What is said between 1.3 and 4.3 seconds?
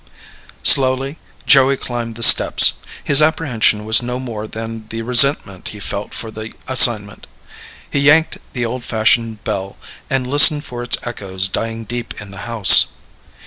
Joey climbed the steps. His apprehension was no